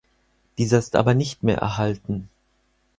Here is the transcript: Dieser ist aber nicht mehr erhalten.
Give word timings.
Dieser 0.57 0.79
ist 0.79 0.95
aber 0.95 1.13
nicht 1.13 1.43
mehr 1.43 1.59
erhalten. 1.59 2.27